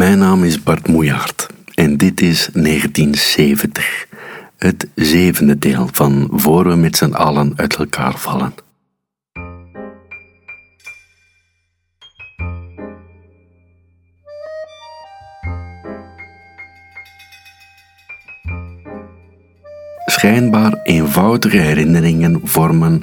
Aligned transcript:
Mijn 0.00 0.18
naam 0.18 0.44
is 0.44 0.62
Bart 0.62 0.88
Moejaert 0.88 1.46
en 1.74 1.96
dit 1.96 2.20
is 2.20 2.48
1970, 2.52 4.06
het 4.56 4.88
zevende 4.94 5.58
deel 5.58 5.88
van 5.92 6.28
Voor 6.32 6.68
we 6.68 6.74
met 6.74 6.96
z'n 6.96 7.12
allen 7.12 7.52
uit 7.56 7.76
elkaar 7.76 8.18
vallen. 8.18 8.54
Schijnbaar 20.06 20.80
eenvoudige 20.82 21.58
herinneringen 21.58 22.40
vormen 22.44 23.02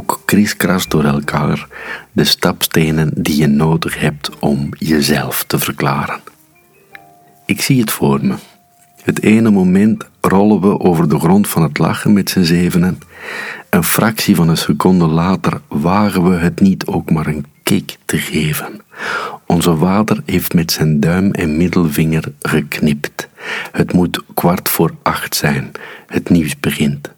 ook 0.00 0.20
kriskras 0.24 0.88
door 0.88 1.04
elkaar 1.04 1.66
de 2.12 2.24
stapstenen 2.24 3.10
die 3.14 3.36
je 3.36 3.46
nodig 3.46 4.00
hebt 4.00 4.30
om 4.38 4.68
jezelf 4.78 5.44
te 5.44 5.58
verklaren. 5.58 6.20
Ik 7.46 7.60
zie 7.60 7.80
het 7.80 7.90
voor 7.90 8.24
me. 8.24 8.34
Het 9.02 9.22
ene 9.22 9.50
moment 9.50 10.04
rollen 10.20 10.60
we 10.60 10.80
over 10.80 11.08
de 11.08 11.18
grond 11.18 11.48
van 11.48 11.62
het 11.62 11.78
lachen 11.78 12.12
met 12.12 12.30
z'n 12.30 12.42
zevenen. 12.42 12.98
Een 13.70 13.84
fractie 13.84 14.34
van 14.34 14.48
een 14.48 14.56
seconde 14.56 15.06
later 15.06 15.60
wagen 15.68 16.30
we 16.30 16.36
het 16.36 16.60
niet 16.60 16.86
ook 16.86 17.10
maar 17.10 17.26
een 17.26 17.46
kick 17.62 17.96
te 18.04 18.18
geven. 18.18 18.80
Onze 19.46 19.76
vader 19.76 20.22
heeft 20.26 20.54
met 20.54 20.72
zijn 20.72 21.00
duim 21.00 21.30
en 21.30 21.56
middelvinger 21.56 22.32
geknipt. 22.40 23.28
Het 23.72 23.92
moet 23.92 24.22
kwart 24.34 24.68
voor 24.68 24.94
acht 25.02 25.34
zijn. 25.34 25.70
Het 26.06 26.30
nieuws 26.30 26.60
begint. 26.60 27.10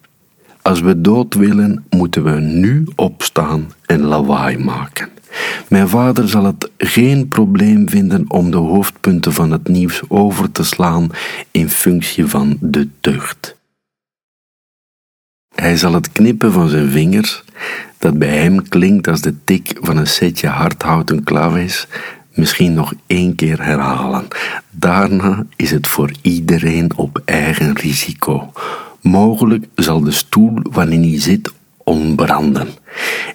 Als 0.62 0.80
we 0.80 1.01
dood 1.01 1.34
willen, 1.34 1.84
moeten 1.91 2.25
we 2.25 2.41
nu 2.41 2.87
opstaan 2.97 3.73
en 3.87 4.01
lawaai 4.01 4.59
maken. 4.59 5.09
Mijn 5.69 5.88
vader 5.88 6.29
zal 6.29 6.45
het 6.45 6.71
geen 6.79 7.29
probleem 7.29 7.88
vinden 7.88 8.25
om 8.29 8.51
de 8.51 8.57
hoofdpunten 8.57 9.33
van 9.33 9.51
het 9.51 9.69
nieuws 9.69 10.02
over 10.09 10.52
te 10.52 10.65
slaan 10.65 11.11
in 11.51 11.69
functie 11.69 12.27
van 12.27 12.57
de 12.60 12.88
tucht. 13.01 13.57
Hij 15.54 15.77
zal 15.77 15.93
het 15.93 16.13
knippen 16.13 16.52
van 16.52 16.69
zijn 16.69 16.91
vingers, 16.91 17.45
dat 17.99 18.19
bij 18.19 18.37
hem 18.37 18.69
klinkt 18.69 19.09
als 19.09 19.21
de 19.21 19.35
tik 19.45 19.76
van 19.80 19.97
een 19.97 20.07
setje 20.07 20.49
hardhouten 20.49 21.24
klaves, 21.24 21.87
misschien 22.35 22.74
nog 22.74 22.93
één 23.07 23.35
keer 23.35 23.65
herhalen. 23.65 24.29
Daarna 24.71 25.47
is 25.57 25.71
het 25.71 25.87
voor 25.87 26.13
iedereen 26.21 26.97
op 26.97 27.23
eigen 27.24 27.76
risico. 27.76 28.52
Mogelijk 29.02 29.66
zal 29.74 30.00
de 30.00 30.10
stoel 30.10 30.58
waarin 30.62 31.02
hij 31.02 31.20
zit 31.20 31.52
ontbranden. 31.76 32.68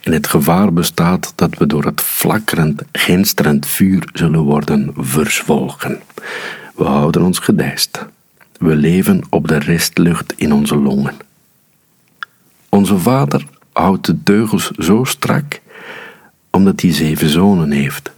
En 0.03 0.11
het 0.11 0.27
gevaar 0.27 0.73
bestaat 0.73 1.33
dat 1.35 1.57
we 1.57 1.67
door 1.67 1.83
het 1.85 2.01
flakkerend, 2.01 2.83
gensterend 2.91 3.67
vuur 3.67 4.09
zullen 4.13 4.41
worden 4.41 4.93
verzwolgen. 4.95 5.99
We 6.75 6.83
houden 6.83 7.21
ons 7.21 7.39
gedijst. 7.39 8.05
We 8.59 8.75
leven 8.75 9.21
op 9.29 9.47
de 9.47 9.57
restlucht 9.57 10.33
in 10.35 10.53
onze 10.53 10.75
longen. 10.75 11.15
Onze 12.69 12.97
vader 12.97 13.45
houdt 13.73 14.05
de 14.05 14.23
teugels 14.23 14.71
zo 14.71 15.03
strak 15.03 15.61
omdat 16.49 16.81
hij 16.81 16.93
zeven 16.93 17.29
zonen 17.29 17.71
heeft. 17.71 18.11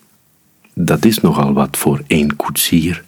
Dat 0.73 1.05
is 1.05 1.19
nogal 1.19 1.53
wat 1.53 1.77
voor 1.77 2.01
één 2.07 2.35
koetsier. 2.35 3.03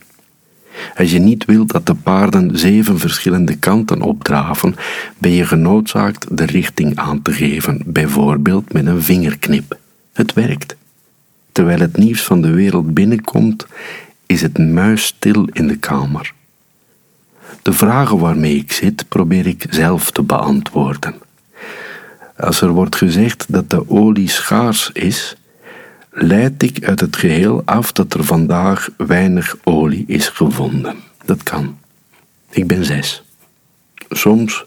Als 0.98 1.12
je 1.12 1.20
niet 1.20 1.46
wilt 1.46 1.72
dat 1.72 1.86
de 1.86 1.96
paarden 1.96 2.58
zeven 2.58 3.00
verschillende 3.00 3.56
kanten 3.56 4.02
opdraven, 4.02 4.76
ben 5.18 5.32
je 5.32 5.46
genoodzaakt 5.46 6.38
de 6.38 6.46
richting 6.46 6.96
aan 6.96 7.22
te 7.22 7.34
geven, 7.34 7.82
bijvoorbeeld 7.86 8.74
met 8.74 8.86
een 8.86 9.02
vingerknip. 9.02 9.78
Het 10.14 10.34
werkt. 10.34 10.76
Terwijl 11.52 11.80
het 11.80 11.98
nieuws 11.98 12.22
van 12.22 12.42
de 12.42 12.52
wereld 12.52 12.94
binnenkomt, 12.94 13.66
is 14.26 14.42
het 14.42 14.58
muisstil 14.58 15.48
in 15.52 15.68
de 15.68 15.78
kamer. 15.78 16.34
De 17.62 17.74
vragen 17.74 18.18
waarmee 18.18 18.56
ik 18.56 18.72
zit, 18.72 19.06
probeer 19.08 19.48
ik 19.48 19.66
zelf 19.70 20.12
te 20.12 20.22
beantwoorden. 20.22 21.16
Als 22.38 22.62
er 22.62 22.70
wordt 22.70 22.96
gezegd 22.96 23.46
dat 23.48 23.70
de 23.70 23.90
olie 23.90 24.30
schaars 24.30 24.90
is, 24.94 25.36
leid 26.12 26.64
ik 26.64 26.86
uit 26.86 27.00
het 27.00 27.16
geheel 27.16 27.62
af 27.66 27.92
dat 27.92 28.14
er 28.14 28.24
vandaag 28.24 28.90
weinig 28.98 29.58
olie 29.64 30.04
is 30.08 30.28
gevonden. 30.28 30.96
Dat 31.26 31.44
kan. 31.44 31.78
Ik 32.50 32.68
ben 32.68 32.86
zes. 32.86 33.24
Soms 34.10 34.66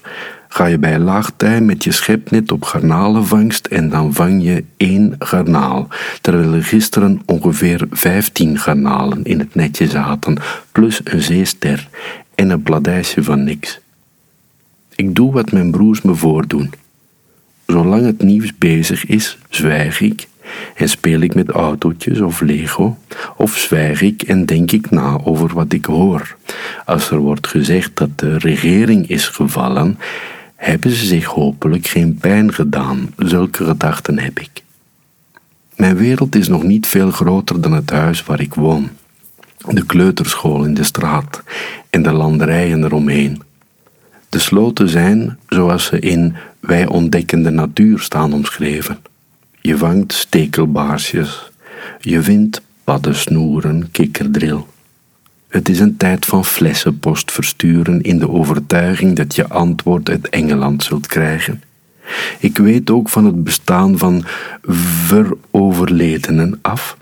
ga 0.48 0.66
je 0.66 0.78
bij 0.78 0.98
laagtij 0.98 1.60
met 1.60 1.84
je 1.84 1.92
schepnet 1.92 2.52
op 2.52 2.62
garnalenvangst 2.64 3.66
en 3.66 3.88
dan 3.88 4.14
vang 4.14 4.42
je 4.42 4.64
één 4.76 5.14
garnaal, 5.18 5.88
terwijl 6.20 6.52
er 6.52 6.64
gisteren 6.64 7.22
ongeveer 7.26 7.86
vijftien 7.90 8.58
garnalen 8.58 9.24
in 9.24 9.38
het 9.38 9.54
netje 9.54 9.88
zaten, 9.88 10.38
plus 10.72 11.00
een 11.04 11.22
zeester 11.22 11.88
en 12.34 12.50
een 12.50 12.62
pladijsje 12.62 13.22
van 13.22 13.44
niks. 13.44 13.80
Ik 14.94 15.14
doe 15.14 15.32
wat 15.32 15.52
mijn 15.52 15.70
broers 15.70 16.02
me 16.02 16.14
voordoen. 16.14 16.72
Zolang 17.66 18.06
het 18.06 18.22
nieuws 18.22 18.58
bezig 18.58 19.06
is, 19.06 19.38
zwijg 19.48 20.00
ik 20.00 20.28
en 20.74 20.88
speel 20.88 21.20
ik 21.20 21.34
met 21.34 21.48
autootjes 21.48 22.20
of 22.20 22.40
Lego, 22.40 22.98
of 23.36 23.56
zwijg 23.56 24.02
ik 24.02 24.22
en 24.22 24.46
denk 24.46 24.72
ik 24.72 24.90
na 24.90 25.18
over 25.24 25.54
wat 25.54 25.72
ik 25.72 25.84
hoor. 25.84 26.36
Als 26.84 27.10
er 27.10 27.18
wordt 27.18 27.46
gezegd 27.46 27.90
dat 27.94 28.18
de 28.18 28.38
regering 28.38 29.08
is 29.08 29.28
gevallen, 29.28 29.98
hebben 30.56 30.90
ze 30.90 31.06
zich 31.06 31.24
hopelijk 31.24 31.86
geen 31.86 32.14
pijn 32.14 32.54
gedaan. 32.54 33.14
Zulke 33.16 33.64
gedachten 33.64 34.18
heb 34.18 34.38
ik. 34.40 34.62
Mijn 35.76 35.96
wereld 35.96 36.34
is 36.34 36.48
nog 36.48 36.62
niet 36.62 36.86
veel 36.86 37.10
groter 37.10 37.60
dan 37.60 37.72
het 37.72 37.90
huis 37.90 38.24
waar 38.24 38.40
ik 38.40 38.54
woon, 38.54 38.88
de 39.68 39.86
kleuterschool 39.86 40.64
in 40.64 40.74
de 40.74 40.84
straat 40.84 41.42
en 41.90 42.02
de 42.02 42.12
landerijen 42.12 42.84
eromheen. 42.84 43.42
De 44.28 44.38
sloten 44.38 44.88
zijn, 44.88 45.38
zoals 45.48 45.84
ze 45.84 45.98
in 45.98 46.34
Wij 46.60 46.86
ontdekken 46.86 47.42
de 47.42 47.50
natuur 47.50 47.98
staan 47.98 48.32
omschreven. 48.32 48.98
Je 49.66 49.76
vangt 49.76 50.12
stekelbaarsjes. 50.12 51.50
Je 52.00 52.22
vindt 52.22 52.62
paddensnoeren, 52.84 53.90
kikkerdril. 53.90 54.68
Het 55.48 55.68
is 55.68 55.78
een 55.78 55.96
tijd 55.96 56.26
van 56.26 56.44
flessenpost 56.44 57.32
versturen 57.32 58.02
in 58.02 58.18
de 58.18 58.28
overtuiging 58.30 59.16
dat 59.16 59.34
je 59.34 59.48
antwoord 59.48 60.08
uit 60.08 60.28
Engeland 60.28 60.82
zult 60.82 61.06
krijgen. 61.06 61.62
Ik 62.38 62.58
weet 62.58 62.90
ook 62.90 63.08
van 63.08 63.24
het 63.24 63.44
bestaan 63.44 63.98
van 63.98 64.24
veroverledenen 65.06 66.58
af. 66.62 66.96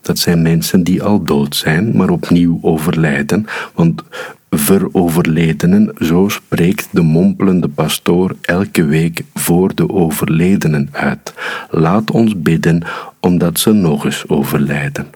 Dat 0.00 0.18
zijn 0.18 0.42
mensen 0.42 0.82
die 0.82 1.02
al 1.02 1.22
dood 1.22 1.56
zijn, 1.56 1.96
maar 1.96 2.10
opnieuw 2.10 2.58
overlijden, 2.62 3.46
want 3.74 4.02
veroverledenen, 4.50 5.94
zo 5.98 6.28
spreekt 6.28 6.88
de 6.90 7.02
mompelende 7.02 7.68
pastoor 7.68 8.36
elke 8.40 8.84
week 8.84 9.22
voor 9.34 9.74
de 9.74 9.90
overledenen 9.90 10.88
uit. 10.92 11.34
Laat 11.70 12.10
ons 12.10 12.42
bidden 12.42 12.82
omdat 13.20 13.58
ze 13.58 13.72
nog 13.72 14.04
eens 14.04 14.28
overlijden. 14.28 15.06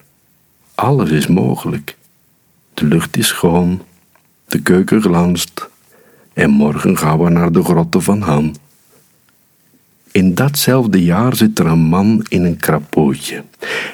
Alles 0.75 1.09
is 1.09 1.27
mogelijk. 1.27 1.97
De 2.73 2.85
lucht 2.85 3.17
is 3.17 3.27
schoon, 3.27 3.81
de 4.45 4.61
keuken 4.61 5.01
glanst 5.01 5.69
en 6.33 6.49
morgen 6.49 6.97
gaan 6.97 7.19
we 7.19 7.29
naar 7.29 7.51
de 7.51 7.63
grotten 7.63 8.01
van 8.01 8.21
Han. 8.21 8.55
In 10.11 10.35
datzelfde 10.35 11.03
jaar 11.03 11.35
zit 11.35 11.59
er 11.59 11.65
een 11.65 11.79
man 11.79 12.25
in 12.27 12.43
een 12.43 12.57
krapootje. 12.57 13.43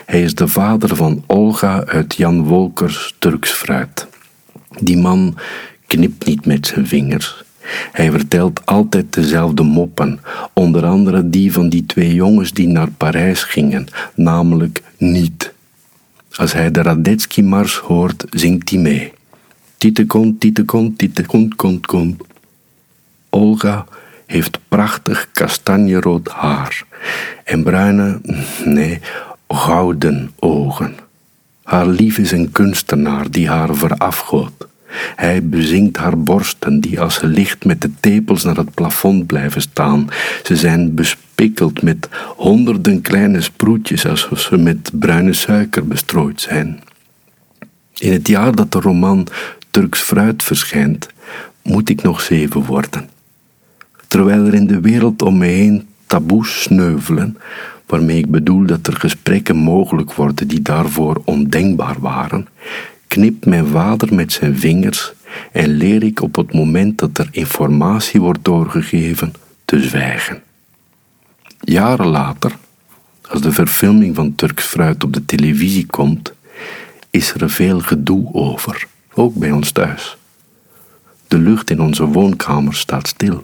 Hij 0.05 0.21
is 0.21 0.35
de 0.35 0.47
vader 0.47 0.95
van 0.95 1.23
Olga 1.27 1.85
uit 1.85 2.15
Jan 2.15 2.43
Wolkers 2.43 3.15
Turks 3.19 3.51
fruit. 3.51 4.08
Die 4.77 4.97
man 4.97 5.37
knipt 5.85 6.25
niet 6.25 6.45
met 6.45 6.67
zijn 6.67 6.87
vingers. 6.87 7.43
Hij 7.91 8.11
vertelt 8.11 8.65
altijd 8.65 9.13
dezelfde 9.13 9.63
moppen, 9.63 10.19
onder 10.53 10.85
andere 10.85 11.29
die 11.29 11.51
van 11.51 11.69
die 11.69 11.85
twee 11.85 12.13
jongens 12.13 12.51
die 12.53 12.67
naar 12.67 12.91
Parijs 12.91 13.43
gingen, 13.43 13.87
namelijk 14.15 14.81
niet. 14.97 15.53
Als 16.35 16.53
hij 16.53 16.71
de 16.71 16.81
Radetzky-mars 16.81 17.77
hoort, 17.77 18.25
zingt 18.29 18.69
hij 18.69 18.79
mee. 18.79 19.13
Tietekon, 19.77 20.37
tietekon, 20.37 20.95
tietekon, 20.95 21.53
kont, 21.55 21.85
kont. 21.85 22.23
Olga 23.29 23.85
heeft 24.25 24.59
prachtig 24.67 25.29
kastanjerood 25.33 26.27
haar 26.27 26.83
en 27.43 27.63
bruine, 27.63 28.21
nee, 28.65 28.99
gouden 29.47 30.31
ogen. 30.39 30.95
Haar 31.69 31.87
lief 31.87 32.17
is 32.17 32.31
een 32.31 32.51
kunstenaar 32.51 33.31
die 33.31 33.49
haar 33.49 33.75
verafgoot. 33.75 34.67
Hij 35.15 35.47
bezingt 35.47 35.97
haar 35.97 36.19
borsten, 36.19 36.79
die 36.79 36.99
als 37.01 37.21
ligt 37.21 37.65
met 37.65 37.81
de 37.81 37.91
tepels 37.99 38.43
naar 38.43 38.55
het 38.55 38.73
plafond 38.73 39.25
blijven 39.25 39.61
staan. 39.61 40.07
Ze 40.43 40.55
zijn 40.55 40.95
bespikkeld 40.95 41.81
met 41.81 42.09
honderden 42.35 43.01
kleine 43.01 43.41
sproetjes, 43.41 44.05
alsof 44.05 44.39
ze 44.39 44.57
met 44.57 44.91
bruine 44.93 45.33
suiker 45.33 45.87
bestrooid 45.87 46.41
zijn. 46.41 46.79
In 47.97 48.11
het 48.11 48.27
jaar 48.27 48.55
dat 48.55 48.71
de 48.71 48.79
roman 48.79 49.27
Turks 49.71 49.99
fruit 49.99 50.43
verschijnt, 50.43 51.07
moet 51.63 51.89
ik 51.89 52.01
nog 52.01 52.21
zeven 52.21 52.65
worden. 52.65 53.09
Terwijl 54.07 54.45
er 54.45 54.53
in 54.53 54.67
de 54.67 54.79
wereld 54.79 55.21
om 55.21 55.37
me 55.37 55.45
heen 55.45 55.88
taboes 56.09 56.61
sneuvelen, 56.61 57.37
waarmee 57.85 58.17
ik 58.17 58.31
bedoel 58.31 58.65
dat 58.65 58.87
er 58.87 58.95
gesprekken 58.95 59.55
mogelijk 59.55 60.13
worden 60.13 60.47
die 60.47 60.61
daarvoor 60.61 61.21
ondenkbaar 61.25 61.99
waren, 61.99 62.47
knipt 63.07 63.45
mijn 63.45 63.67
vader 63.67 64.13
met 64.13 64.31
zijn 64.31 64.57
vingers 64.57 65.13
en 65.51 65.69
leer 65.69 66.03
ik 66.03 66.21
op 66.21 66.35
het 66.35 66.53
moment 66.53 66.97
dat 66.97 67.17
er 67.17 67.27
informatie 67.31 68.21
wordt 68.21 68.45
doorgegeven 68.45 69.33
te 69.65 69.81
zwijgen. 69.81 70.41
Jaren 71.59 72.07
later, 72.07 72.51
als 73.29 73.41
de 73.41 73.51
verfilming 73.51 74.15
van 74.15 74.35
Turks 74.35 74.65
fruit 74.65 75.03
op 75.03 75.13
de 75.13 75.25
televisie 75.25 75.85
komt, 75.85 76.33
is 77.09 77.33
er 77.33 77.49
veel 77.49 77.79
gedoe 77.79 78.33
over, 78.33 78.87
ook 79.13 79.35
bij 79.35 79.51
ons 79.51 79.71
thuis. 79.71 80.17
De 81.27 81.37
lucht 81.37 81.69
in 81.69 81.81
onze 81.81 82.05
woonkamer 82.05 82.73
staat 82.75 83.07
stil. 83.07 83.43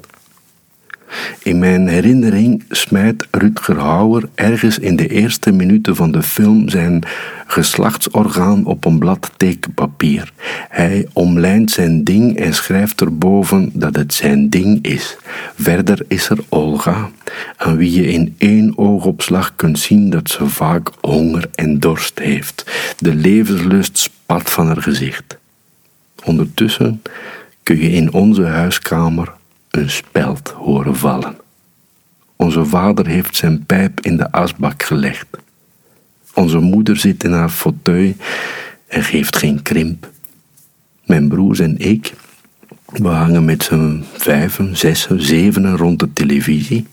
In 1.44 1.60
mijn 1.60 1.88
herinnering 1.88 2.64
smijt 2.70 3.28
Rutger 3.32 3.80
Hauer 3.80 4.30
ergens 4.36 4.80
in 4.80 4.96
de 4.96 5.08
eerste 5.08 5.52
minuten 5.52 5.96
van 5.96 6.12
de 6.12 6.24
film 6.24 6.70
zijn 6.70 7.04
geslachtsorgaan 7.48 8.66
op 8.66 8.86
een 8.86 9.00
blad 9.00 9.32
tekenpapier. 9.38 10.32
Hij 10.70 11.08
omlijnt 11.14 11.72
zijn 11.72 12.04
ding 12.04 12.38
en 12.38 12.54
schrijft 12.54 13.02
erboven 13.02 13.70
dat 13.74 13.96
het 13.96 14.14
zijn 14.14 14.50
ding 14.50 14.86
is. 14.86 15.18
Verder 15.56 16.06
is 16.08 16.30
er 16.30 16.38
Olga, 16.50 17.10
aan 17.58 17.78
wie 17.78 17.92
je 17.92 18.08
in 18.08 18.36
één 18.38 18.78
oogopslag 18.78 19.56
kunt 19.56 19.80
zien 19.80 20.10
dat 20.10 20.30
ze 20.30 20.48
vaak 20.48 20.92
honger 21.02 21.50
en 21.56 21.80
dorst 21.80 22.20
heeft. 22.20 22.72
De 22.98 23.16
levenslust 23.16 23.98
spat 23.98 24.52
van 24.52 24.68
haar 24.68 24.82
gezicht. 24.82 25.38
Ondertussen 26.24 27.02
kun 27.64 27.78
je 27.78 27.90
in 27.90 28.14
onze 28.14 28.44
huiskamer 28.44 29.34
een 29.78 29.90
speld 29.90 30.50
horen 30.50 30.96
vallen. 30.96 31.36
Onze 32.36 32.66
vader 32.66 33.08
heeft 33.08 33.36
zijn 33.36 33.66
pijp 33.66 34.00
in 34.02 34.18
de 34.18 34.32
asbak 34.32 34.84
gelegd. 34.84 35.28
Onze 36.34 36.60
moeder 36.60 36.98
zit 36.98 37.24
in 37.24 37.32
haar 37.32 37.50
fauteuil 37.50 38.14
en 38.88 39.04
geeft 39.04 39.36
geen 39.36 39.62
krimp. 39.62 40.10
Mijn 41.06 41.28
broers 41.28 41.60
en 41.60 41.78
ik, 41.78 42.14
we 42.86 43.08
hangen 43.08 43.46
met 43.46 43.64
z'n 43.64 44.04
vijven, 44.14 44.78
zessen, 44.78 45.22
zevenen 45.22 45.78
rond 45.78 46.00
de 46.00 46.14
televisie. 46.14 46.88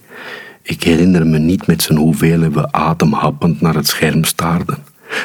Ik 0.62 0.82
herinner 0.82 1.26
me 1.26 1.38
niet 1.38 1.66
met 1.66 1.82
z'n 1.82 1.94
hoeveel 1.94 2.50
we 2.50 2.72
ademhappend 2.72 3.60
naar 3.60 3.74
het 3.74 3.88
scherm 3.88 4.24
staarden. 4.24 4.78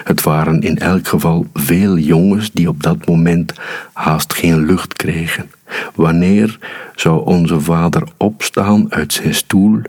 Het 0.03 0.23
waren 0.23 0.61
in 0.61 0.77
elk 0.77 1.07
geval 1.07 1.47
veel 1.53 1.97
jongens 1.97 2.51
die 2.51 2.69
op 2.69 2.83
dat 2.83 3.07
moment 3.07 3.53
haast 3.93 4.33
geen 4.33 4.65
lucht 4.65 4.93
kregen. 4.93 5.49
Wanneer 5.97 6.59
zou 6.95 7.25
onze 7.25 7.59
vader 7.59 8.03
opstaan 8.17 8.93
uit 8.93 9.13
zijn 9.13 9.33
stoel, 9.33 9.81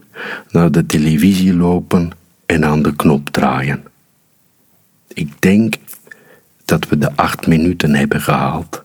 naar 0.51 0.71
de 0.71 0.87
televisie 0.87 1.55
lopen 1.55 2.11
en 2.47 2.65
aan 2.65 2.83
de 2.83 2.97
knop 2.97 3.29
draaien? 3.29 3.85
Ik 5.09 5.33
denk 5.39 5.75
dat 6.65 6.89
we 6.89 6.99
de 6.99 7.17
acht 7.17 7.47
minuten 7.47 7.95
hebben 7.95 8.21
gehaald. 8.21 8.85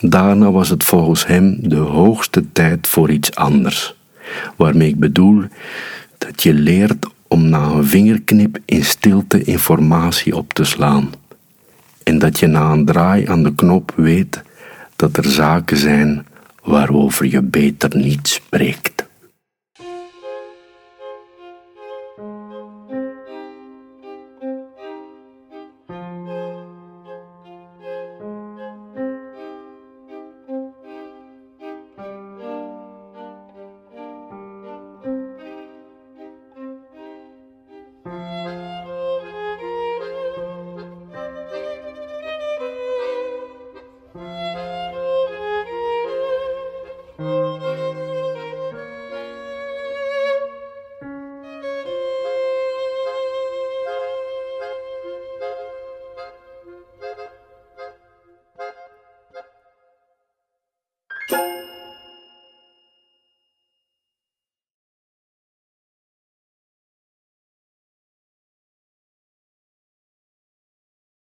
Daarna 0.00 0.50
was 0.50 0.68
het 0.68 0.84
volgens 0.84 1.26
hem 1.26 1.68
de 1.68 1.76
hoogste 1.76 2.52
tijd 2.52 2.86
voor 2.86 3.10
iets 3.10 3.34
anders, 3.34 3.94
waarmee 4.56 4.88
ik 4.88 4.98
bedoel 4.98 5.44
dat 6.18 6.42
je 6.42 6.54
leert 6.54 7.06
om 7.28 7.48
na 7.48 7.62
een 7.62 7.86
vingerknip 7.86 8.58
in 8.64 8.84
stilte 8.84 9.42
informatie 9.42 10.36
op 10.36 10.52
te 10.52 10.64
slaan. 10.64 11.12
En 12.02 12.18
dat 12.18 12.38
je 12.38 12.46
na 12.46 12.70
een 12.70 12.84
draai 12.84 13.26
aan 13.26 13.42
de 13.42 13.54
knop 13.54 13.92
weet 13.96 14.42
dat 14.96 15.16
er 15.16 15.24
zaken 15.24 15.76
zijn 15.76 16.26
waarover 16.62 17.26
je 17.26 17.42
beter 17.42 17.96
niet 17.96 18.28
spreekt. 18.28 18.93